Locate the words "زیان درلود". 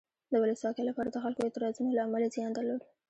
2.35-2.81